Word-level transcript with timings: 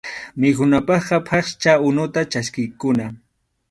Mikhunapaqqa 0.43 1.17
phaqcha 1.27 1.73
unuta 1.91 2.21
chaskikuna. 2.31 3.05